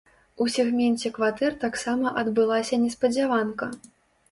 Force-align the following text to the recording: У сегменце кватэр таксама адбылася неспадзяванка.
У 0.45 0.45
сегменце 0.53 1.11
кватэр 1.17 1.51
таксама 1.65 2.15
адбылася 2.23 2.83
неспадзяванка. 2.89 3.71